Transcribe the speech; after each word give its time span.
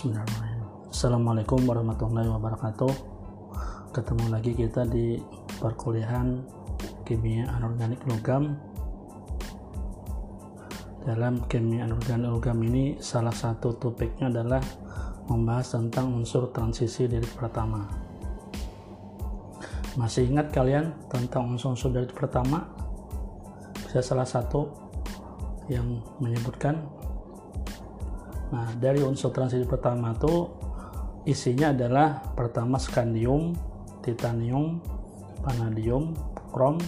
Bismillahirrahmanirrahim. 0.00 0.88
Assalamualaikum 0.88 1.60
warahmatullahi 1.68 2.28
wabarakatuh. 2.32 2.92
Ketemu 3.92 4.24
lagi 4.32 4.56
kita 4.56 4.88
di 4.88 5.20
perkuliahan 5.60 6.40
kimia 7.04 7.44
anorganik 7.52 8.00
logam. 8.08 8.56
Dalam 11.04 11.44
kimia 11.52 11.84
anorganik 11.84 12.32
logam 12.32 12.64
ini 12.64 12.96
salah 12.96 13.28
satu 13.28 13.76
topiknya 13.76 14.32
adalah 14.32 14.64
membahas 15.28 15.76
tentang 15.76 16.16
unsur 16.16 16.48
transisi 16.48 17.04
dari 17.04 17.28
pertama. 17.36 17.84
Masih 20.00 20.32
ingat 20.32 20.48
kalian 20.48 20.96
tentang 21.12 21.52
unsur-unsur 21.52 21.92
dari 21.92 22.08
pertama? 22.08 22.64
Bisa 23.84 24.00
salah 24.00 24.24
satu 24.24 24.64
yang 25.68 26.00
menyebutkan 26.24 26.88
Nah, 28.50 28.66
dari 28.78 28.98
unsur 29.02 29.30
transisi 29.30 29.62
pertama 29.66 30.14
itu 30.14 30.50
isinya 31.26 31.70
adalah 31.70 32.34
pertama 32.34 32.78
skandium, 32.82 33.54
titanium, 34.02 34.82
vanadium, 35.42 36.12
krom, 36.50 36.78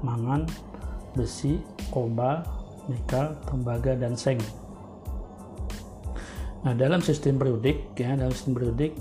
mangan, 0.00 0.48
besi, 1.12 1.60
kobal, 1.92 2.40
nikel, 2.88 3.36
tembaga 3.44 3.92
dan 3.96 4.16
seng. 4.16 4.40
Nah, 6.64 6.74
dalam 6.74 7.04
sistem 7.04 7.36
periodik 7.36 7.94
ya, 7.94 8.16
dalam 8.16 8.32
sistem 8.32 8.56
periodik 8.56 8.92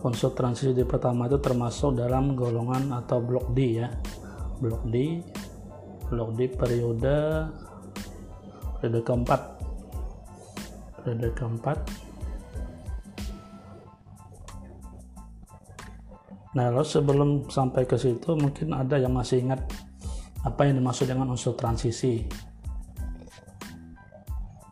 unsur 0.00 0.32
transisi 0.32 0.72
di 0.72 0.84
pertama 0.88 1.28
itu 1.28 1.36
termasuk 1.40 1.96
dalam 1.96 2.32
golongan 2.32 2.92
atau 2.96 3.20
blok 3.20 3.52
D 3.52 3.80
ya. 3.80 3.88
Blok 4.60 4.84
D 4.88 5.24
blok 6.10 6.34
D 6.34 6.50
periode 6.50 7.46
periode 8.82 9.00
keempat 9.06 9.59
periode 11.02 11.32
keempat. 11.34 11.78
Nah 16.50 16.66
lalu 16.66 16.86
sebelum 16.86 17.30
sampai 17.46 17.86
ke 17.86 17.94
situ 17.94 18.34
mungkin 18.34 18.74
ada 18.74 18.98
yang 18.98 19.14
masih 19.14 19.46
ingat 19.46 19.62
apa 20.42 20.66
yang 20.66 20.82
dimaksud 20.82 21.06
dengan 21.06 21.30
unsur 21.30 21.54
transisi. 21.54 22.26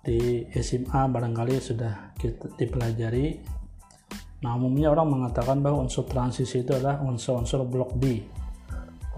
Di 0.03 0.49
SMA 0.59 1.01
barangkali 1.07 1.55
sudah 1.61 2.17
kita 2.19 2.57
dipelajari. 2.57 3.39
Nah 4.43 4.55
umumnya 4.55 4.91
orang 4.91 5.21
mengatakan 5.21 5.61
bahwa 5.61 5.85
unsur 5.87 6.09
transisi 6.09 6.65
itu 6.67 6.75
adalah 6.75 7.03
unsur-unsur 7.03 7.63
blok 7.67 7.95
D 7.99 8.39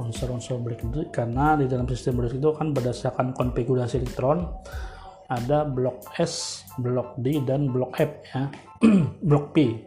unsur-unsur 0.00 0.56
blok 0.64 0.80
D 0.88 1.12
karena 1.12 1.60
di 1.60 1.68
dalam 1.68 1.84
sistem 1.84 2.24
blok 2.24 2.32
itu 2.32 2.48
kan 2.56 2.72
berdasarkan 2.72 3.36
konfigurasi 3.36 4.00
elektron 4.00 4.48
ada 5.30 5.62
blok 5.62 6.10
S, 6.18 6.66
blok 6.82 7.14
D, 7.22 7.38
dan 7.46 7.70
blok 7.70 7.94
F 8.02 8.12
ya. 8.34 8.50
blok 9.28 9.54
P. 9.54 9.78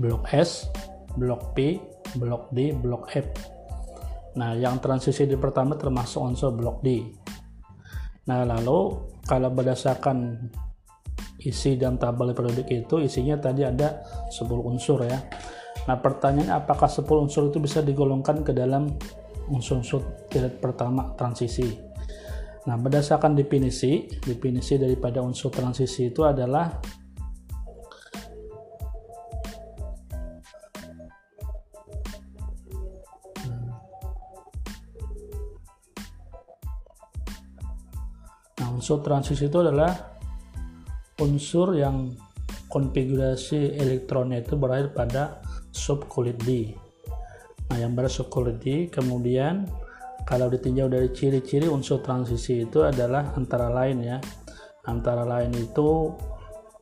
Blok 0.00 0.24
S, 0.32 0.72
blok 1.20 1.52
P, 1.52 1.76
blok 2.16 2.48
D, 2.52 2.72
blok 2.72 3.12
F. 3.12 3.28
Nah, 4.36 4.52
yang 4.56 4.80
transisi 4.80 5.24
di 5.24 5.36
pertama 5.36 5.76
termasuk 5.76 6.20
unsur 6.20 6.52
blok 6.56 6.80
D. 6.80 7.04
Nah, 8.28 8.44
lalu 8.44 9.04
kalau 9.24 9.52
berdasarkan 9.52 10.48
isi 11.40 11.76
dan 11.76 12.00
tabel 12.00 12.32
periodik 12.32 12.68
itu 12.68 12.98
isinya 13.00 13.38
tadi 13.38 13.62
ada 13.62 14.02
10 14.32 14.48
unsur 14.66 15.04
ya. 15.04 15.20
Nah, 15.86 15.96
pertanyaannya 16.00 16.52
apakah 16.56 16.88
10 16.90 17.06
unsur 17.06 17.48
itu 17.52 17.62
bisa 17.62 17.84
digolongkan 17.84 18.42
ke 18.42 18.50
dalam 18.50 18.90
unsur-unsur 19.46 20.28
pertama 20.58 21.14
transisi? 21.14 21.95
Nah, 22.66 22.74
berdasarkan 22.74 23.38
definisi, 23.38 24.10
definisi 24.26 24.74
daripada 24.74 25.22
unsur 25.22 25.54
transisi 25.54 26.10
itu 26.10 26.26
adalah 26.26 26.66
Nah, 38.56 38.68
unsur 38.74 38.98
transisi 38.98 39.46
itu 39.46 39.62
adalah 39.62 40.18
unsur 41.22 41.78
yang 41.78 42.18
konfigurasi 42.66 43.78
elektronnya 43.78 44.42
itu 44.42 44.58
berakhir 44.58 44.90
pada 44.90 45.22
subkulit 45.70 46.34
D. 46.42 46.74
Nah, 47.70 47.78
yang 47.78 47.94
bersubkulit 47.94 48.58
D 48.58 48.90
kemudian 48.90 49.70
kalau 50.26 50.50
ditinjau 50.50 50.90
dari 50.90 51.14
ciri-ciri 51.14 51.70
unsur 51.70 52.02
transisi 52.02 52.66
itu 52.66 52.82
adalah 52.82 53.30
antara 53.38 53.70
lain 53.70 54.02
ya. 54.02 54.18
Antara 54.90 55.22
lain 55.22 55.54
itu 55.54 56.10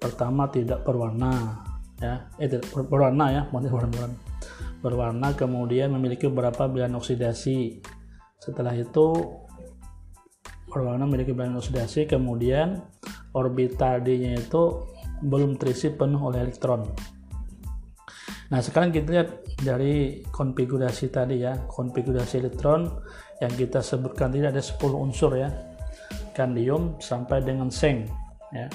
pertama 0.00 0.48
tidak 0.48 0.80
berwarna 0.80 1.60
ya. 2.00 2.24
Eh 2.40 2.48
tidak 2.48 2.72
berwarna 2.72 3.26
ya 3.28 3.42
berwarna 3.52 4.08
berwarna 4.80 5.32
kemudian 5.36 5.92
memiliki 5.92 6.24
beberapa 6.32 6.64
bilangan 6.72 7.04
oksidasi. 7.04 7.84
Setelah 8.40 8.72
itu 8.76 9.12
berwarna 10.72 11.04
memiliki 11.04 11.36
bilangan 11.36 11.60
oksidasi 11.60 12.08
kemudian 12.08 12.80
orbital 13.36 14.00
D-nya 14.00 14.40
itu 14.40 14.88
belum 15.20 15.60
terisi 15.60 15.92
penuh 15.92 16.20
oleh 16.20 16.48
elektron 16.48 16.84
Nah, 18.52 18.60
sekarang 18.60 18.92
kita 18.92 19.08
lihat 19.08 19.28
dari 19.64 20.20
konfigurasi 20.28 21.08
tadi 21.08 21.40
ya, 21.40 21.56
konfigurasi 21.64 22.44
elektron 22.44 22.92
yang 23.40 23.52
kita 23.56 23.80
sebutkan 23.80 24.28
tadi 24.28 24.44
ada 24.44 24.60
10 24.60 24.80
unsur 24.92 25.32
ya. 25.36 25.48
Skandium 26.34 26.98
sampai 26.98 27.40
dengan 27.46 27.70
seng 27.70 28.04
ya. 28.50 28.66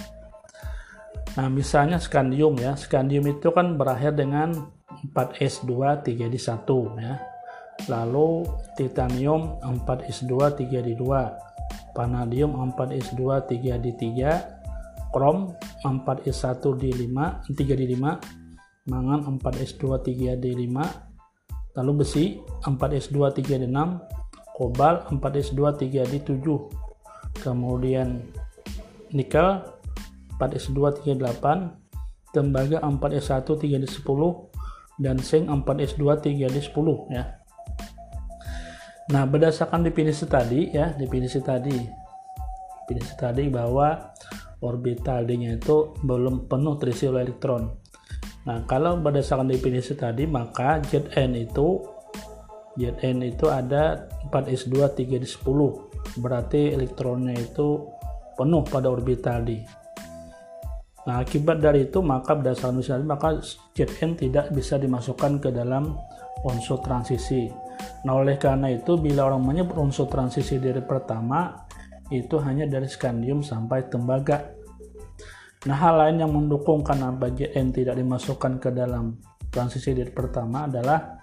Nah, 1.37 1.47
misalnya 1.51 2.01
skandium 2.01 2.57
ya. 2.57 2.73
Skandium 2.73 3.29
itu 3.29 3.53
kan 3.53 3.77
berakhir 3.77 4.17
dengan 4.17 4.55
4S2 5.13 6.01
3 6.01 6.25
di 6.25 6.39
1 6.39 6.97
ya. 6.97 7.15
Lalu 7.87 8.43
titanium 8.73 9.61
4S2 9.61 10.33
3 10.65 10.81
di 10.81 10.93
2. 10.97 11.93
Vanadium 11.93 12.55
4S2 12.73 13.21
3 13.45 13.77
di 13.77 13.91
3. 13.93 15.13
Krom 15.13 15.53
4S1 15.83 16.63
di 16.79 16.89
5 16.93 17.53
3 17.53 17.81
di 17.81 17.85
5 17.97 18.48
mangan 18.89 19.23
4S2 19.39 20.01
3D5 20.01 20.77
lalu 21.77 21.91
besi 22.03 22.41
4S2 22.65 23.17
3D6 23.39 23.77
kobal 24.57 25.07
4S2 25.07 25.59
3D7 25.79 26.45
kemudian 27.39 28.25
nikel 29.15 29.63
4S2 30.35 30.77
3D8 31.05 31.45
tembaga 32.35 32.77
4S1 32.83 33.47
3D10 33.47 34.21
dan 34.99 35.17
seng 35.23 35.47
4S2 35.47 36.03
3D10 36.19 36.87
ya. 37.09 37.23
Nah, 39.09 39.25
berdasarkan 39.25 39.81
definisi 39.81 40.29
tadi 40.29 40.69
ya, 40.69 40.93
definisi 40.93 41.41
tadi. 41.41 41.73
Definisi 42.85 43.13
tadi 43.17 43.49
bahwa 43.49 44.13
orbital 44.61 45.25
D-nya 45.25 45.57
itu 45.57 45.97
belum 46.05 46.45
penuh 46.45 46.77
terisi 46.77 47.09
oleh 47.09 47.25
elektron. 47.25 47.73
Nah, 48.49 48.65
kalau 48.65 48.97
berdasarkan 48.97 49.45
definisi 49.45 49.93
tadi, 49.93 50.25
maka 50.25 50.81
Zn 50.81 51.37
itu 51.37 51.85
Zn 52.73 53.21
itu 53.21 53.45
ada 53.45 54.09
4s2 54.33 54.73
3 54.89 55.21
di 55.21 55.27
10. 55.29 56.17
Berarti 56.17 56.73
elektronnya 56.73 57.37
itu 57.37 57.85
penuh 58.33 58.65
pada 58.65 58.89
orbital 58.89 59.45
D. 59.45 59.61
Nah, 61.05 61.21
akibat 61.21 61.61
dari 61.61 61.93
itu 61.93 62.01
maka 62.01 62.33
berdasarkan 62.33 62.81
definisi 62.81 63.05
maka 63.05 63.37
Zn 63.77 64.17
tidak 64.17 64.49
bisa 64.49 64.81
dimasukkan 64.81 65.37
ke 65.37 65.53
dalam 65.53 65.93
unsur 66.41 66.81
transisi. 66.81 67.53
Nah, 68.09 68.17
oleh 68.17 68.41
karena 68.41 68.73
itu 68.73 68.97
bila 68.97 69.29
orang 69.29 69.45
menyebut 69.45 69.77
unsur 69.77 70.09
transisi 70.09 70.57
dari 70.57 70.81
pertama 70.81 71.53
itu 72.09 72.41
hanya 72.41 72.65
dari 72.65 72.89
skandium 72.89 73.45
sampai 73.45 73.85
tembaga 73.93 74.57
Nah, 75.67 75.75
hal 75.75 75.99
lain 75.99 76.23
yang 76.23 76.31
mendukung 76.31 76.79
kenapa 76.79 77.27
JN 77.27 77.75
tidak 77.75 77.99
dimasukkan 77.99 78.63
ke 78.63 78.71
dalam 78.71 79.19
transisi 79.51 79.91
dari 79.91 80.07
pertama 80.07 80.71
adalah 80.71 81.19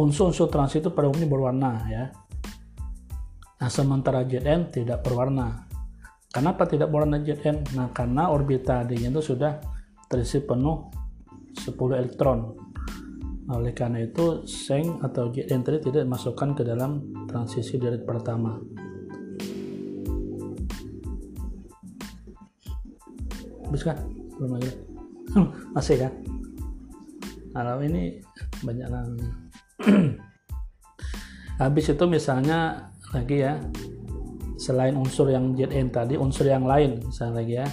unsur-unsur 0.00 0.48
transisi 0.48 0.80
itu 0.80 0.88
pada 0.96 1.12
umumnya 1.12 1.28
berwarna 1.28 1.72
ya. 1.92 2.04
Nah, 3.58 3.68
sementara 3.68 4.24
JN 4.24 4.72
tidak 4.72 5.04
berwarna. 5.04 5.68
Kenapa 6.32 6.64
tidak 6.64 6.88
berwarna 6.88 7.20
JN? 7.20 7.76
Nah, 7.76 7.92
karena 7.92 8.32
orbital 8.32 8.88
D-nya 8.88 9.12
itu 9.12 9.20
sudah 9.20 9.60
terisi 10.08 10.40
penuh 10.40 10.88
10 11.52 12.00
elektron. 12.00 12.56
Oleh 13.48 13.76
karena 13.76 14.04
itu, 14.04 14.48
seng 14.48 15.04
atau 15.04 15.28
JN 15.28 15.60
tadi 15.60 15.84
tidak 15.84 16.08
dimasukkan 16.08 16.56
ke 16.56 16.62
dalam 16.64 17.12
transisi 17.28 17.76
dari 17.76 18.00
pertama. 18.00 18.56
Habis 23.68 23.84
kan 23.84 23.96
belum 24.40 24.56
lagi. 24.56 24.72
Masih 25.76 25.96
kan 26.00 26.12
kalau 27.52 27.84
ini 27.84 28.24
banyak 28.64 28.88
yang 28.88 29.10
habis 31.62 31.84
itu 31.92 32.04
misalnya 32.08 32.88
lagi 33.12 33.44
ya 33.44 33.60
selain 34.56 34.96
unsur 34.96 35.28
yang 35.28 35.52
Zn 35.52 35.92
tadi 35.92 36.16
unsur 36.16 36.48
yang 36.48 36.64
lain 36.64 37.04
misalnya 37.04 37.34
lagi 37.44 37.54
ya 37.60 37.68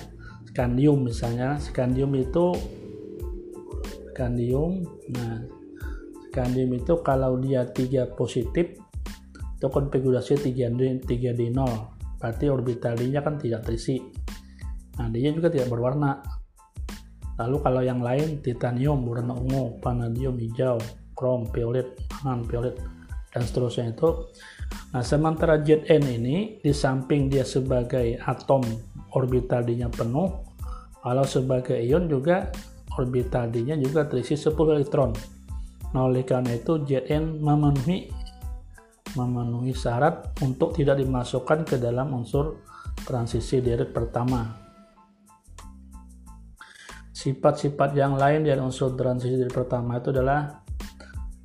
scandium 0.52 1.00
misalnya. 1.08 1.56
Scandium 1.64 2.12
itu 2.20 2.46
scandium 4.12 4.84
nah 5.16 5.44
scandium 6.32 6.72
itu 6.76 6.94
kalau 7.04 7.40
dia 7.40 7.64
tiga 7.72 8.12
positif 8.12 8.76
itu 9.56 9.68
konfigurasi 9.72 10.36
3D, 10.52 11.08
3D0 11.08 11.60
berarti 12.20 12.46
orbital 12.52 13.00
D 13.00 13.08
nya 13.08 13.24
kan 13.24 13.40
tidak 13.40 13.64
terisi 13.64 14.02
nah 14.96 15.08
dia 15.12 15.32
juga 15.32 15.52
tidak 15.52 15.72
berwarna. 15.72 16.24
Lalu 17.36 17.58
kalau 17.60 17.82
yang 17.84 18.00
lain 18.00 18.40
titanium 18.40 19.04
berwarna 19.04 19.36
ungu 19.36 19.78
vanadium 19.84 20.40
hijau 20.40 20.80
krom 21.16 21.48
violet 21.52 21.96
mangan 22.24 22.44
violet 22.48 22.76
dan 23.36 23.44
seterusnya 23.44 23.92
itu. 23.92 24.32
Nah 24.96 25.04
sementara 25.04 25.60
Zn 25.60 26.04
ini 26.08 26.64
di 26.64 26.72
samping 26.72 27.28
dia 27.28 27.44
sebagai 27.44 28.16
atom 28.24 28.64
orbital 29.12 29.68
D-nya 29.68 29.92
penuh 29.92 30.32
kalau 31.04 31.28
sebagai 31.28 31.76
ion 31.76 32.08
juga 32.08 32.48
orbital 32.96 33.52
D-nya 33.52 33.76
juga 33.76 34.08
terisi 34.08 34.40
10 34.40 34.56
elektron. 34.56 35.12
Nah 35.92 36.08
oleh 36.08 36.24
karena 36.24 36.56
itu 36.56 36.80
Zn 36.88 37.44
memenuhi 37.44 38.08
memenuhi 39.16 39.72
syarat 39.72 40.36
untuk 40.44 40.76
tidak 40.76 41.00
dimasukkan 41.00 41.64
ke 41.64 41.76
dalam 41.80 42.12
unsur 42.12 42.64
transisi 43.08 43.64
direct 43.64 43.96
pertama 43.96 44.65
sifat-sifat 47.16 47.96
yang 47.96 48.20
lain 48.20 48.44
dari 48.44 48.60
unsur 48.60 48.92
transisi 49.00 49.40
direct 49.40 49.56
pertama 49.56 50.04
itu 50.04 50.12
adalah 50.12 50.60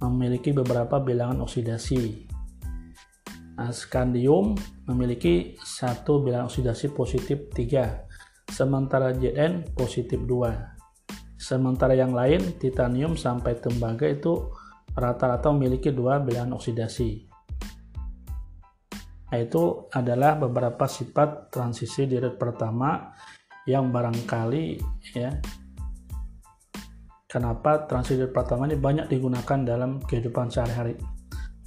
memiliki 0.02 0.50
beberapa 0.50 0.98
bilangan 0.98 1.46
oksidasi 1.46 2.30
Nah, 3.60 3.76
skandium 3.76 4.56
memiliki 4.88 5.52
satu 5.60 6.24
bilangan 6.24 6.48
oksidasi 6.48 6.96
positif 6.96 7.52
3, 7.52 8.08
sementara 8.48 9.12
Zn 9.12 9.76
positif 9.76 10.16
2. 10.24 11.36
Sementara 11.36 11.92
yang 11.92 12.16
lain, 12.16 12.56
titanium 12.56 13.20
sampai 13.20 13.60
tembaga 13.60 14.08
itu 14.08 14.48
rata-rata 14.96 15.52
memiliki 15.52 15.92
dua 15.92 16.24
bilangan 16.24 16.56
oksidasi. 16.56 17.28
Nah, 19.28 19.36
itu 19.36 19.92
adalah 19.92 20.40
beberapa 20.40 20.88
sifat 20.88 21.52
transisi 21.52 22.08
direct 22.08 22.40
pertama 22.40 23.12
yang 23.68 23.92
barangkali 23.92 24.80
ya 25.16 25.36
kenapa 27.28 27.84
transisi 27.84 28.24
pertama 28.30 28.68
ini 28.68 28.80
banyak 28.80 29.06
digunakan 29.12 29.58
dalam 29.64 30.00
kehidupan 30.04 30.48
sehari-hari 30.48 30.96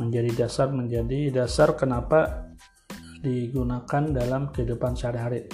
menjadi 0.01 0.45
dasar 0.45 0.73
menjadi 0.73 1.29
dasar 1.29 1.77
kenapa 1.77 2.49
digunakan 3.23 4.03
dalam 4.11 4.51
kehidupan 4.51 4.99
sehari-hari. 4.99 5.47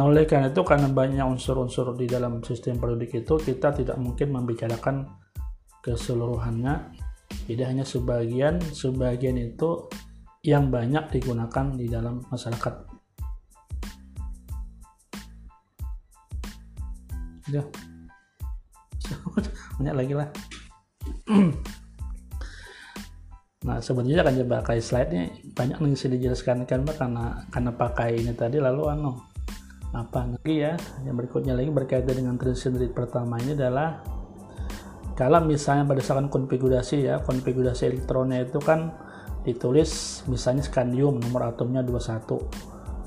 Nah, 0.00 0.08
oleh 0.08 0.24
karena 0.24 0.48
itu 0.48 0.64
karena 0.64 0.88
banyak 0.88 1.20
unsur-unsur 1.20 1.92
di 1.92 2.08
dalam 2.08 2.40
sistem 2.40 2.80
periodik 2.80 3.20
itu 3.20 3.36
kita 3.36 3.76
tidak 3.76 4.00
mungkin 4.00 4.32
membicarakan 4.32 5.04
keseluruhannya. 5.84 6.96
Tidak 7.30 7.66
hanya 7.66 7.86
sebagian, 7.86 8.58
sebagian 8.58 9.36
itu 9.38 9.86
yang 10.40 10.72
banyak 10.72 11.12
digunakan 11.12 11.76
di 11.76 11.86
dalam 11.86 12.24
masyarakat. 12.26 12.89
Ya. 17.50 17.62
banyak 19.78 19.94
lagi 19.94 20.14
lah. 20.14 20.28
Nah 23.60 23.76
sebenarnya 23.76 24.24
akan 24.24 24.34
coba 24.40 24.64
pakai 24.64 24.80
slide 24.80 25.10
nya 25.12 25.28
banyak 25.52 25.84
nih 25.84 25.92
bisa 25.92 26.08
dijelaskan 26.08 26.64
kan 26.64 26.80
karena 26.96 27.44
karena 27.52 27.70
pakai 27.76 28.16
ini 28.16 28.32
tadi 28.32 28.56
lalu 28.56 28.88
anu 28.88 29.20
apa 29.92 30.32
lagi 30.32 30.64
ya 30.64 30.80
yang 31.04 31.18
berikutnya 31.18 31.52
lagi 31.52 31.68
berkaitan 31.68 32.24
dengan 32.24 32.40
transition 32.40 32.80
rate 32.80 32.96
pertama 32.96 33.36
ini 33.36 33.52
adalah 33.52 34.00
kalau 35.12 35.44
misalnya 35.44 35.84
berdasarkan 35.84 36.32
konfigurasi 36.32 37.04
ya 37.04 37.20
konfigurasi 37.20 37.92
elektronnya 37.92 38.48
itu 38.48 38.56
kan 38.64 38.96
ditulis 39.44 40.22
misalnya 40.24 40.64
scandium 40.64 41.20
nomor 41.20 41.52
atomnya 41.52 41.84
21 41.84 42.40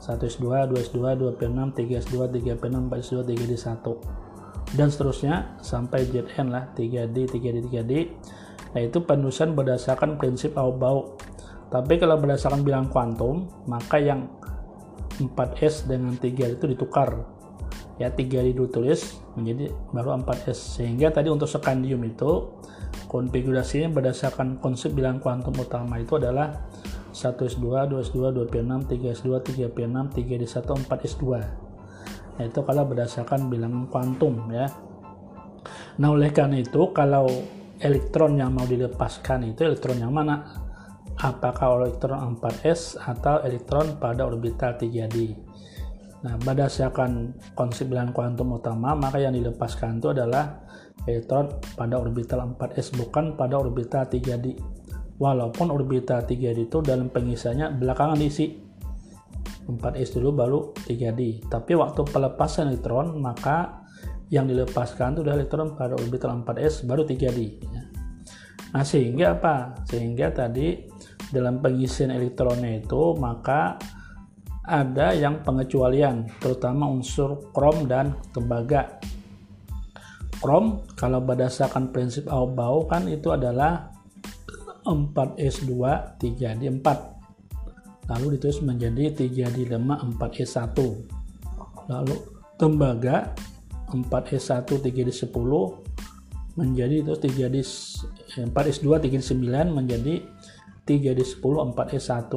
1s2 0.05 0.45
2s2 0.69 0.97
2p6 1.17 1.59
3s2 1.73 2.15
3p6 2.29 2.75
4s2 2.93 3.17
3d1 3.25 3.87
dan 4.73 4.89
seterusnya 4.89 5.57
sampai 5.61 6.09
Zn 6.09 6.49
lah 6.49 6.73
3d 6.73 7.17
3d 7.29 7.57
3d 7.69 7.93
Nah 8.73 8.81
itu 8.81 9.05
penulisan 9.05 9.53
berdasarkan 9.53 10.17
prinsip 10.17 10.57
bau 10.57 11.17
Tapi 11.69 11.97
kalau 11.97 12.21
berdasarkan 12.21 12.61
bilang 12.61 12.85
kuantum, 12.89 13.49
maka 13.65 13.97
yang 13.97 14.29
4S 15.17 15.89
dengan 15.89 16.13
3 16.17 16.53
itu 16.53 16.65
ditukar. 16.69 17.25
Ya 17.97 18.13
3 18.13 18.45
ditulis 18.45 19.17
menjadi 19.33 19.73
baru 19.89 20.21
4S. 20.21 20.77
Sehingga 20.77 21.09
tadi 21.09 21.33
untuk 21.33 21.49
skandium 21.49 22.05
itu 22.05 22.53
konfigurasinya 23.09 23.89
berdasarkan 23.89 24.61
konsep 24.61 24.93
bilang 24.93 25.17
kuantum 25.17 25.53
utama 25.57 25.97
itu 25.97 26.17
adalah 26.21 26.69
1S2, 27.13 27.89
2S2, 27.89 28.17
2P6, 28.37 28.71
3S2, 28.89 29.29
3P6, 29.41 29.97
3D1, 30.13 30.65
4S2. 30.65 31.23
Itu 32.41 32.65
kalau 32.65 32.89
berdasarkan 32.89 33.51
bilangan 33.51 33.85
kuantum 33.89 34.49
ya. 34.49 34.65
Nah 36.01 36.09
oleh 36.09 36.33
karena 36.33 36.61
itu 36.61 36.89
kalau 36.89 37.29
elektron 37.77 38.39
yang 38.39 38.55
mau 38.55 38.65
dilepaskan 38.65 39.53
itu 39.53 39.67
elektron 39.67 39.99
yang 40.01 40.13
mana? 40.15 40.63
Apakah 41.13 41.77
elektron 41.85 42.41
4s 42.41 42.97
atau 42.97 43.45
elektron 43.45 44.01
pada 44.01 44.25
orbital 44.25 44.73
3d? 44.81 45.17
Nah, 46.23 46.39
berdasarkan 46.39 47.35
konsep 47.51 47.91
bilangan 47.91 48.15
kuantum 48.15 48.55
utama, 48.55 48.95
maka 48.95 49.19
yang 49.19 49.35
dilepaskan 49.35 49.99
itu 49.99 50.15
adalah 50.15 50.63
elektron 51.03 51.51
pada 51.75 51.99
orbital 51.99 52.55
4s 52.55 52.95
bukan 52.95 53.35
pada 53.35 53.59
orbital 53.59 54.07
3d. 54.07 54.57
Walaupun 55.19 55.69
orbital 55.69 56.25
3d 56.25 56.65
itu 56.65 56.79
dalam 56.81 57.11
pengisiannya 57.11 57.77
belakangan 57.77 58.17
diisi 58.17 58.57
4s 59.67 60.19
dulu 60.19 60.29
baru 60.35 60.59
3d. 60.75 61.47
Tapi 61.47 61.71
waktu 61.77 62.01
pelepasan 62.03 62.71
elektron 62.73 63.17
maka 63.19 63.83
yang 64.33 64.49
dilepaskan 64.49 65.13
itu 65.13 65.21
adalah 65.23 65.37
elektron 65.39 65.77
pada 65.77 65.93
orbital 65.93 66.41
4s 66.41 66.89
baru 66.89 67.05
3D. 67.05 67.39
Ya. 67.61 67.83
Nah 68.73 68.83
sehingga 68.83 69.37
apa? 69.37 69.85
Sehingga 69.85 70.33
tadi 70.33 70.89
dalam 71.29 71.61
pengisian 71.61 72.13
elektronnya 72.13 72.81
itu 72.81 73.13
maka 73.17 73.77
ada 74.63 75.11
yang 75.11 75.43
pengecualian 75.43 76.39
terutama 76.39 76.87
unsur 76.87 77.51
krom 77.51 77.85
dan 77.85 78.15
tembaga. 78.31 78.97
Krom 80.39 80.83
kalau 80.99 81.23
berdasarkan 81.23 81.91
prinsip 81.91 82.27
Aubau 82.27 82.83
kan 82.87 83.07
itu 83.07 83.31
adalah 83.31 83.91
4S2 84.83 85.71
3D4 86.19 87.12
lalu 88.11 88.35
ditulis 88.35 88.59
menjadi 88.63 89.15
3D5 89.15 89.79
4S1 90.19 90.77
lalu 91.87 92.15
tembaga 92.59 93.31
4S1 93.91 94.67
3D10 94.67 95.51
menjadi 96.53 96.95
itu 97.01 97.13
3D 97.17 97.55
4S2 98.49 98.87
3D9 99.09 99.41
menjadi 99.73 100.21
3D10 100.85 101.53
4S1 101.73 102.33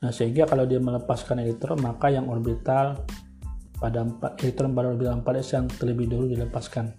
nah 0.00 0.10
sehingga 0.14 0.48
kalau 0.48 0.64
dia 0.64 0.80
melepaskan 0.80 1.44
elektron 1.44 1.76
maka 1.84 2.08
yang 2.08 2.30
orbital 2.30 3.04
pada 3.76 4.00
4 4.04 4.44
elektron 4.44 4.72
pada 4.72 4.96
orbital 4.96 5.20
4S 5.20 5.48
yang 5.60 5.66
terlebih 5.68 6.08
dahulu 6.08 6.32
dilepaskan 6.32 6.96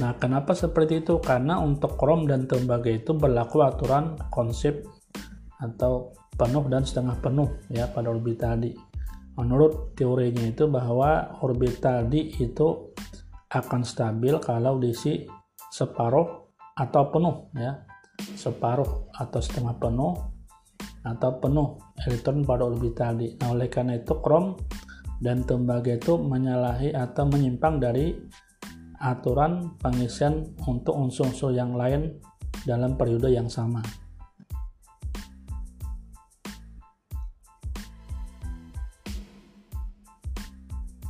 Nah, 0.00 0.16
kenapa 0.16 0.56
seperti 0.56 1.04
itu? 1.04 1.20
Karena 1.20 1.60
untuk 1.60 2.00
krom 2.00 2.24
dan 2.24 2.48
tembaga 2.48 2.88
itu 2.88 3.12
berlaku 3.12 3.60
aturan 3.60 4.16
konsep 4.32 4.88
atau 5.60 6.16
penuh 6.32 6.64
dan 6.72 6.82
setengah 6.82 7.20
penuh 7.20 7.48
ya 7.68 7.86
pada 7.92 8.08
orbital 8.08 8.56
di 8.56 8.72
menurut 9.36 9.96
teorinya 9.96 10.48
itu 10.48 10.68
bahwa 10.68 11.40
orbital 11.40 12.08
D 12.08 12.34
itu 12.40 12.92
akan 13.52 13.84
stabil 13.84 14.36
kalau 14.40 14.80
diisi 14.80 15.24
separuh 15.72 16.52
atau 16.76 17.02
penuh 17.12 17.36
ya 17.56 17.84
separuh 18.36 19.12
atau 19.12 19.40
setengah 19.40 19.76
penuh 19.76 20.12
atau 21.02 21.30
penuh 21.36 21.68
elektron 22.06 22.42
pada 22.42 22.64
orbital 22.66 23.18
D. 23.18 23.36
Nah, 23.38 23.54
oleh 23.54 23.68
karena 23.68 23.98
itu 23.98 24.18
krom 24.18 24.56
dan 25.22 25.46
tembaga 25.46 25.94
itu 25.94 26.18
menyalahi 26.18 26.90
atau 26.96 27.28
menyimpang 27.28 27.78
dari 27.78 28.18
aturan 29.02 29.74
pengisian 29.82 30.54
untuk 30.70 30.94
unsur-unsur 30.94 31.50
yang 31.50 31.74
lain 31.74 32.22
dalam 32.62 32.94
periode 32.94 33.34
yang 33.34 33.50
sama. 33.50 33.82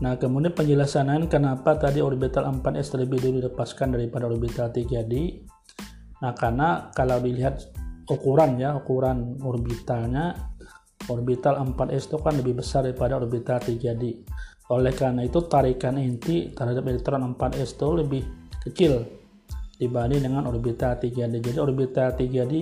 Nah, 0.02 0.18
kemudian 0.18 0.50
penjelasan 0.50 1.30
kenapa 1.30 1.78
tadi 1.78 2.02
orbital 2.02 2.50
4s 2.50 2.90
terlebih 2.90 3.22
dulu 3.22 3.32
dilepaskan 3.38 3.94
daripada 3.94 4.26
orbital 4.26 4.74
3d. 4.74 5.14
Nah, 6.26 6.34
karena 6.34 6.90
kalau 6.90 7.22
dilihat 7.22 7.70
ukuran 8.10 8.58
ya, 8.58 8.74
ukuran 8.74 9.38
orbitalnya 9.46 10.51
Orbital 11.10 11.58
4s 11.58 12.10
itu 12.10 12.18
kan 12.22 12.34
lebih 12.38 12.62
besar 12.62 12.86
daripada 12.86 13.18
orbital 13.18 13.58
3D. 13.58 14.22
Oleh 14.70 14.94
karena 14.94 15.26
itu 15.26 15.42
tarikan 15.50 15.98
inti 15.98 16.54
terhadap 16.54 16.86
elektron 16.86 17.34
4s 17.34 17.74
itu 17.74 17.88
lebih 17.90 18.22
kecil 18.62 19.02
dibanding 19.82 20.22
dengan 20.22 20.46
orbital 20.46 20.94
3D. 21.02 21.42
Jadi 21.42 21.58
orbital 21.58 22.14
3D 22.14 22.54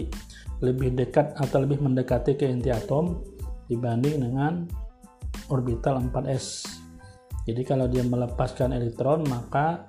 lebih 0.65 0.97
dekat 0.97 1.37
atau 1.37 1.65
lebih 1.65 1.85
mendekati 1.85 2.37
ke 2.37 2.49
inti 2.49 2.73
atom 2.73 3.21
dibanding 3.69 4.25
dengan 4.25 4.65
orbital 5.53 6.01
4s. 6.01 6.65
Jadi 7.45 7.63
kalau 7.65 7.89
dia 7.89 8.05
melepaskan 8.05 8.73
elektron 8.73 9.25
maka 9.29 9.89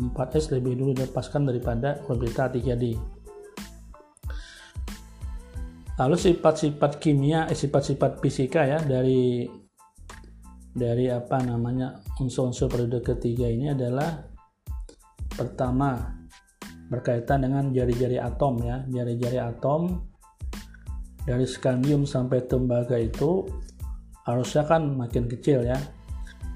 4s 0.00 0.54
lebih 0.54 0.78
dulu 0.80 0.96
dilepaskan 0.96 1.50
daripada 1.50 2.00
orbital 2.08 2.48
3D. 2.48 2.96
Lalu 6.00 6.16
sifat-sifat 6.16 6.96
kimia, 6.96 7.44
eh, 7.44 7.52
sifat-sifat 7.52 8.24
fisika 8.24 8.64
ya 8.64 8.80
dari 8.80 9.44
dari 10.72 11.12
apa 11.12 11.44
namanya 11.44 12.00
unsur-unsur 12.16 12.72
periode 12.72 13.04
ketiga 13.04 13.44
ini 13.44 13.68
adalah 13.68 14.24
pertama 15.28 16.16
berkaitan 16.88 17.44
dengan 17.44 17.68
jari-jari 17.68 18.16
atom 18.16 18.64
ya, 18.64 18.80
jari-jari 18.88 19.44
atom 19.44 20.08
dari 21.28 21.44
skandium 21.44 22.08
sampai 22.08 22.48
tembaga 22.48 22.96
itu 22.96 23.44
harusnya 24.24 24.64
kan 24.64 24.96
makin 24.96 25.28
kecil 25.28 25.68
ya. 25.68 25.76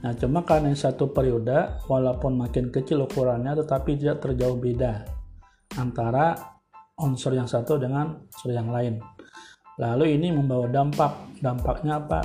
Nah, 0.00 0.16
cuma 0.16 0.40
karena 0.40 0.72
satu 0.72 1.12
periode 1.12 1.84
walaupun 1.84 2.40
makin 2.40 2.72
kecil 2.72 3.04
ukurannya 3.04 3.60
tetapi 3.60 4.00
tidak 4.00 4.24
terjauh 4.24 4.56
beda 4.56 5.04
antara 5.76 6.32
unsur 6.96 7.36
yang 7.36 7.48
satu 7.48 7.76
dengan 7.76 8.24
unsur 8.24 8.52
yang 8.52 8.72
lain. 8.72 9.13
Lalu 9.78 10.18
ini 10.18 10.30
membawa 10.30 10.70
dampak. 10.70 11.42
Dampaknya 11.42 11.98
apa? 11.98 12.20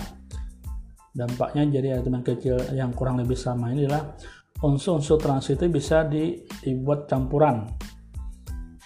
Dampaknya 1.09 1.65
jadi 1.67 1.99
yang 1.99 2.21
kecil 2.21 2.55
yang 2.77 2.93
kurang 2.93 3.17
lebih 3.17 3.35
sama 3.35 3.73
ini 3.73 3.89
adalah 3.89 4.13
unsur-unsur 4.61 5.17
transit 5.17 5.57
itu 5.57 5.67
bisa 5.71 6.05
di, 6.05 6.45
dibuat 6.61 7.09
campuran. 7.09 7.65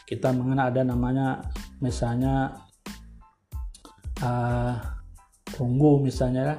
Kita 0.07 0.31
mengenal 0.31 0.71
ada 0.71 0.81
namanya 0.87 1.43
misalnya 1.83 2.55
uh, 4.23 4.73
perunggu 5.43 5.99
misalnya 6.07 6.41
ya, 6.41 6.55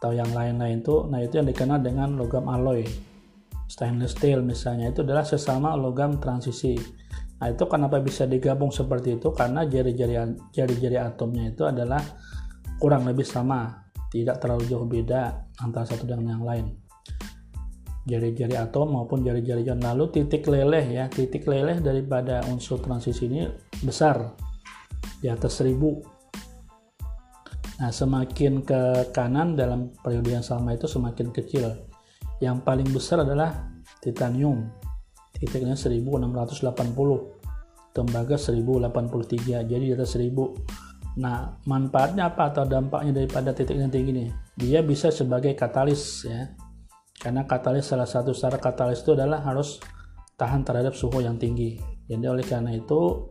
atau 0.00 0.10
yang 0.16 0.30
lain-lain 0.32 0.80
itu. 0.80 0.96
Nah 1.12 1.20
itu 1.20 1.36
yang 1.38 1.48
dikenal 1.50 1.78
dengan 1.84 2.16
logam 2.16 2.48
alloy. 2.48 2.86
Stainless 3.70 4.18
steel 4.18 4.42
misalnya 4.42 4.90
itu 4.90 5.06
adalah 5.06 5.22
sesama 5.22 5.78
logam 5.78 6.18
transisi 6.18 6.74
Nah, 7.40 7.48
itu 7.48 7.64
kenapa 7.64 7.96
bisa 8.04 8.28
digabung 8.28 8.68
seperti 8.68 9.16
itu? 9.16 9.32
Karena 9.32 9.64
jari-jari 9.64 10.12
jari-jari 10.52 11.00
atomnya 11.00 11.56
itu 11.56 11.64
adalah 11.64 12.04
kurang 12.76 13.08
lebih 13.08 13.24
sama, 13.24 13.88
tidak 14.12 14.44
terlalu 14.44 14.68
jauh 14.68 14.84
beda 14.84 15.48
antara 15.64 15.88
satu 15.88 16.04
dengan 16.04 16.36
yang 16.36 16.44
lain. 16.44 16.66
Jari-jari 18.04 18.60
atom 18.60 18.92
maupun 18.92 19.24
jari-jari 19.24 19.64
ion. 19.64 19.80
Lalu 19.80 20.20
titik 20.20 20.44
leleh 20.52 20.84
ya, 20.92 21.04
titik 21.08 21.48
leleh 21.48 21.80
daripada 21.80 22.44
unsur 22.52 22.76
transisi 22.80 23.24
ini 23.24 23.48
besar 23.80 24.36
di 25.24 25.28
atas 25.32 25.64
1000. 25.64 25.80
Nah, 27.80 27.88
semakin 27.88 28.60
ke 28.60 29.08
kanan 29.16 29.56
dalam 29.56 29.96
periode 30.04 30.28
yang 30.28 30.44
sama 30.44 30.76
itu 30.76 30.84
semakin 30.84 31.32
kecil. 31.32 31.88
Yang 32.40 32.56
paling 32.68 32.88
besar 32.92 33.24
adalah 33.24 33.68
titanium 34.04 34.79
titiknya 35.40 35.74
1680 35.74 37.40
tembaga 37.90 38.36
1083 38.38 39.66
jadi 39.66 39.84
di 39.90 39.92
atas 39.96 40.14
1000 40.14 41.18
nah 41.18 41.58
manfaatnya 41.66 42.30
apa 42.30 42.54
atau 42.54 42.62
dampaknya 42.62 43.10
daripada 43.10 43.50
titik 43.50 43.74
yang 43.74 43.90
tinggi 43.90 44.14
ini? 44.14 44.26
Dia 44.54 44.78
bisa 44.86 45.10
sebagai 45.10 45.58
katalis 45.58 46.22
ya. 46.22 46.54
Karena 47.18 47.44
katalis 47.44 47.90
salah 47.90 48.06
satu 48.06 48.30
syarat 48.30 48.62
katalis 48.62 49.02
itu 49.02 49.18
adalah 49.18 49.42
harus 49.42 49.82
tahan 50.38 50.62
terhadap 50.62 50.94
suhu 50.94 51.20
yang 51.20 51.36
tinggi. 51.36 51.76
Jadi 52.06 52.24
oleh 52.30 52.46
karena 52.46 52.70
itu 52.72 53.26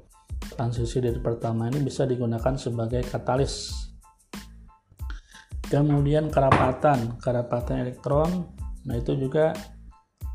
transisi 0.53 0.99
dari 0.99 1.17
pertama 1.23 1.71
ini 1.71 1.79
bisa 1.79 2.03
digunakan 2.03 2.53
sebagai 2.59 3.01
katalis. 3.07 3.71
Kemudian 5.71 6.27
kerapatan 6.27 7.15
kerapatan 7.21 7.85
elektron 7.87 8.29
nah 8.83 8.95
itu 8.97 9.13
juga 9.15 9.53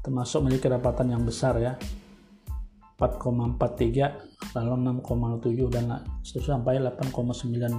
termasuk 0.04 0.44
memiliki 0.44 0.68
rapatan 0.68 1.16
yang 1.16 1.24
besar 1.24 1.56
ya. 1.56 1.74
4,43 2.94 4.54
lalu 4.54 4.72
6,7 5.02 5.66
dan 5.74 5.98
sampai 6.22 6.78
8,92 6.78 7.74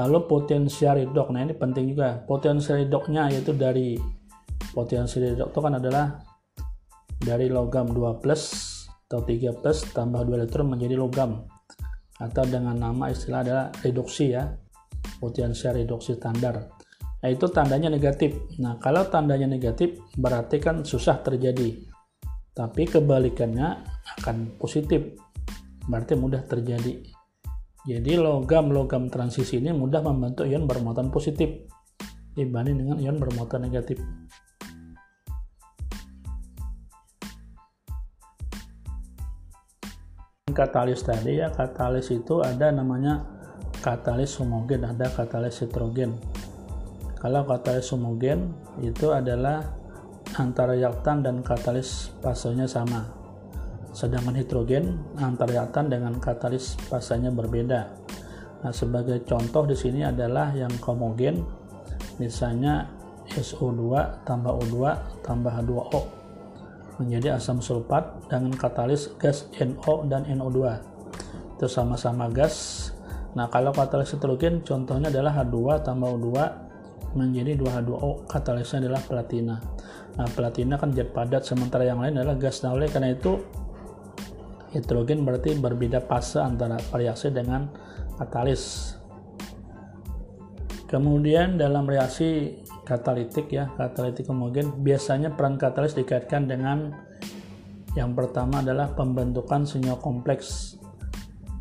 lalu 0.00 0.18
potensial 0.24 0.96
redox 0.96 1.28
nah 1.28 1.44
ini 1.44 1.52
penting 1.52 1.92
juga. 1.92 2.16
Potensial 2.24 2.80
redoxnya 2.80 3.28
yaitu 3.28 3.52
dari 3.52 4.00
potensial 4.72 5.28
redox 5.28 5.52
itu 5.52 5.60
kan 5.60 5.74
adalah 5.76 6.06
dari 7.20 7.52
logam 7.52 7.92
2 7.92 8.22
plus 8.24 8.42
atau 9.04 9.20
3 9.20 9.60
plus 9.60 9.78
tambah 9.92 10.24
2 10.24 10.40
elektron 10.40 10.72
menjadi 10.72 10.96
logam. 10.96 11.44
Atau 12.16 12.48
dengan 12.48 12.76
nama 12.76 13.12
istilah 13.12 13.44
adalah 13.44 13.66
reduksi 13.84 14.32
ya 14.32 14.48
potensial 15.20 15.76
reduksi 15.76 16.16
standar 16.16 16.79
Nah, 17.20 17.28
itu 17.28 17.46
tandanya 17.52 17.92
negatif. 17.92 18.48
Nah, 18.64 18.80
kalau 18.80 19.04
tandanya 19.12 19.44
negatif 19.44 20.00
berarti 20.16 20.56
kan 20.56 20.88
susah 20.88 21.20
terjadi. 21.20 21.76
Tapi 22.56 22.88
kebalikannya 22.88 23.68
akan 24.20 24.56
positif. 24.56 25.20
Berarti 25.84 26.16
mudah 26.16 26.40
terjadi. 26.48 26.96
Jadi 27.84 28.12
logam-logam 28.16 29.12
transisi 29.12 29.60
ini 29.60 29.72
mudah 29.72 30.04
membentuk 30.04 30.44
ion 30.48 30.64
bermuatan 30.68 31.08
positif 31.12 31.68
dibanding 32.36 32.84
dengan 32.84 32.96
ion 33.00 33.16
bermuatan 33.20 33.68
negatif. 33.68 34.00
Katalis 40.50 41.00
tadi 41.00 41.40
ya, 41.40 41.48
katalis 41.48 42.12
itu 42.12 42.44
ada 42.44 42.68
namanya 42.68 43.24
katalis 43.80 44.36
homogen, 44.36 44.84
ada 44.84 45.08
katalis 45.08 45.64
heterogen 45.64 46.20
kalau 47.20 47.44
katalis 47.44 47.92
homogen 47.92 48.56
itu 48.80 49.12
adalah 49.12 49.60
antara 50.40 50.72
reaktan 50.72 51.20
dan 51.20 51.44
katalis 51.44 52.08
fasenya 52.24 52.64
sama. 52.64 53.04
Sedangkan 53.92 54.40
hidrogen 54.40 54.96
antara 55.20 55.60
reaktan 55.60 55.92
dengan 55.92 56.16
katalis 56.16 56.80
fasenya 56.88 57.28
berbeda. 57.28 57.92
Nah, 58.64 58.72
sebagai 58.72 59.20
contoh 59.28 59.68
di 59.68 59.76
sini 59.76 60.00
adalah 60.00 60.52
yang 60.56 60.72
homogen, 60.80 61.44
misalnya 62.16 62.88
SO2 63.36 64.24
tambah 64.24 64.52
O2 64.56 64.76
tambah 65.20 65.52
H2O 65.52 66.00
menjadi 67.00 67.40
asam 67.40 67.64
sulfat 67.64 68.28
dengan 68.28 68.52
katalis 68.56 69.12
gas 69.16 69.48
NO 69.56 70.08
dan 70.08 70.24
NO2. 70.24 70.60
Itu 71.56 71.68
sama-sama 71.68 72.32
gas. 72.32 72.88
Nah, 73.36 73.48
kalau 73.52 73.76
katalis 73.76 74.16
hidrogen 74.16 74.64
contohnya 74.64 75.12
adalah 75.12 75.44
H2 75.44 75.84
tambah 75.84 76.08
O2 76.16 76.28
menjadi 77.14 77.58
2H2O 77.58 78.30
katalisnya 78.30 78.86
adalah 78.86 79.02
platina. 79.02 79.56
Nah 80.18 80.28
platina 80.30 80.74
kan 80.78 80.94
zat 80.94 81.10
padat 81.10 81.42
sementara 81.42 81.86
yang 81.86 81.98
lain 81.98 82.18
adalah 82.18 82.38
gas. 82.38 82.62
Nah 82.62 82.74
oleh 82.74 82.86
karena 82.86 83.14
itu 83.14 83.40
hidrogen 84.70 85.26
berarti 85.26 85.58
berbeda 85.58 86.02
fase 86.06 86.38
antara 86.38 86.78
reaksi 86.94 87.34
dengan 87.34 87.66
katalis. 88.18 88.94
Kemudian 90.86 91.58
dalam 91.58 91.86
reaksi 91.86 92.58
katalitik 92.82 93.54
ya 93.54 93.70
katalitik 93.78 94.26
homogen 94.26 94.82
biasanya 94.82 95.30
peran 95.38 95.54
katalis 95.54 95.94
dikaitkan 95.94 96.50
dengan 96.50 96.90
yang 97.94 98.14
pertama 98.18 98.62
adalah 98.62 98.90
pembentukan 98.94 99.62
senyawa 99.62 99.98
kompleks 100.02 100.74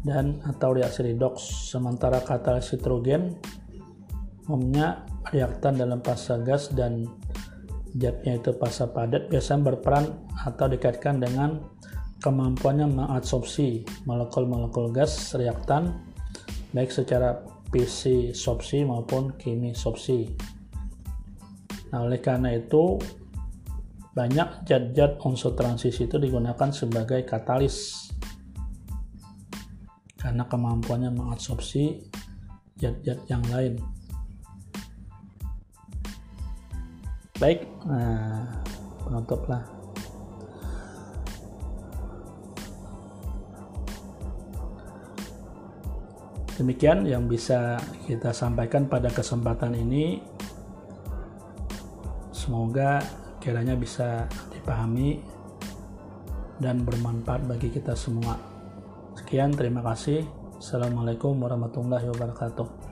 dan 0.02 0.42
atau 0.46 0.74
reaksi 0.74 1.06
redox 1.06 1.70
sementara 1.70 2.22
katalis 2.26 2.74
hidrogen 2.74 3.38
umumnya 4.50 5.06
reaktan 5.32 5.78
dalam 5.78 6.02
fase 6.02 6.42
gas 6.42 6.74
dan 6.74 7.06
zatnya 7.98 8.38
itu 8.38 8.54
fase 8.58 8.86
padat 8.90 9.30
biasanya 9.30 9.74
berperan 9.74 10.06
atau 10.46 10.66
dikaitkan 10.70 11.22
dengan 11.22 11.62
kemampuannya 12.20 12.86
mengabsorpsi 12.90 13.88
molekul-molekul 14.04 14.92
gas 14.92 15.34
reaktan 15.34 16.04
baik 16.76 16.92
secara 16.94 17.40
PC 17.70 18.34
sorpsi 18.34 18.82
maupun 18.82 19.38
kimi 19.38 19.74
sorpsi. 19.78 20.26
Nah, 21.90 22.06
oleh 22.06 22.22
karena 22.22 22.54
itu 22.54 22.98
banyak 24.14 24.66
zat-zat 24.66 25.22
unsur 25.22 25.54
transisi 25.54 26.10
itu 26.10 26.18
digunakan 26.18 26.70
sebagai 26.74 27.24
katalis 27.24 28.10
karena 30.20 30.44
kemampuannya 30.50 31.14
mengabsorpsi 31.14 32.10
zat-zat 32.78 33.20
yang 33.30 33.46
lain. 33.54 33.78
Baik 37.40 37.66
nah, 37.88 38.46
penutuplah 39.08 39.64
Demikian 46.60 47.08
yang 47.08 47.24
bisa 47.24 47.80
kita 48.04 48.36
sampaikan 48.36 48.84
pada 48.84 49.08
kesempatan 49.08 49.72
ini. 49.80 50.20
Semoga 52.36 53.00
kiranya 53.40 53.80
bisa 53.80 54.28
dipahami 54.52 55.24
dan 56.60 56.84
bermanfaat 56.84 57.48
bagi 57.48 57.72
kita 57.72 57.96
semua. 57.96 58.36
Sekian, 59.16 59.56
terima 59.56 59.80
kasih. 59.88 60.28
Assalamualaikum 60.60 61.40
warahmatullahi 61.40 62.12
wabarakatuh. 62.12 62.89